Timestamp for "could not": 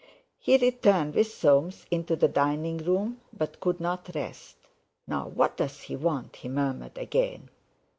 3.59-4.09